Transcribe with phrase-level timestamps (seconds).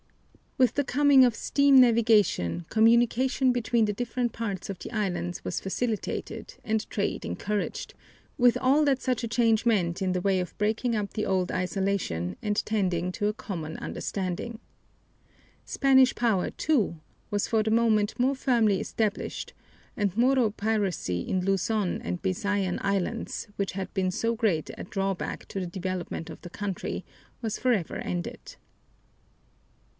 [0.57, 5.59] With the coming of steam navigation communication between the different parts of the islands was
[5.59, 7.93] facilitated and trade encouraged,
[8.37, 11.51] with all that such a change meant in the way of breaking up the old
[11.51, 14.59] isolation and tending to a common understanding.
[15.65, 16.99] Spanish power, too,
[17.29, 19.53] was for the moment more firmly established,
[19.95, 24.83] and Moro piracy in Luzon and the Bisayan Islands, which had been so great a
[24.83, 27.05] drawback to the development of the country,
[27.43, 28.57] was forever ended.